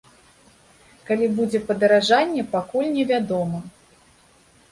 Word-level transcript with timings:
Калі 1.09 1.27
будзе 1.39 1.59
падаражанне, 1.67 2.43
пакуль 2.55 2.89
невядома. 2.97 3.59